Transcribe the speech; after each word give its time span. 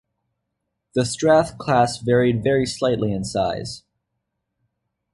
The 0.95 1.05
"Strath" 1.05 1.59
class 1.59 1.99
varied 1.99 2.43
very 2.43 2.65
slightly 2.65 3.11
in 3.11 3.23
size. 3.23 3.83